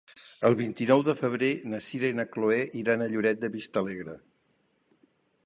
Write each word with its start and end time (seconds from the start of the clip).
El 0.47 0.55
vint-i-nou 0.61 1.03
de 1.07 1.13
febrer 1.19 1.49
na 1.73 1.81
Sira 1.89 2.09
i 2.13 2.15
na 2.21 2.25
Chloé 2.37 2.59
iran 2.81 3.05
a 3.05 3.11
Lloret 3.13 3.45
de 3.45 3.53
Vistalegre. 3.59 4.19